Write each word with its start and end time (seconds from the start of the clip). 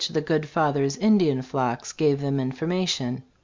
the 0.09 0.19
good 0.19 0.49
Fathers' 0.49 0.97
Indian 0.97 1.43
flocks 1.43 1.91
gave 1.93 2.21
them 2.21 2.39
information. 2.39 3.21